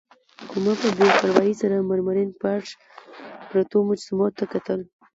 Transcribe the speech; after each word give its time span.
خو 0.49 0.55
ما 0.65 0.73
په 0.81 0.87
بې 0.97 1.07
پروايي 1.19 1.53
سره 1.61 1.85
مرمرین 1.89 2.29
فرش، 2.41 2.69
پرتو 3.49 3.75
مجسمو 3.89 4.27
ته 4.37 4.43
کتل. 4.53 4.79